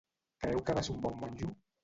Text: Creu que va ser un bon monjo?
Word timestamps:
Creu 0.45 0.63
que 0.69 0.75
va 0.79 0.83
ser 0.89 0.95
un 0.95 0.99
bon 1.05 1.21
monjo? 1.21 1.53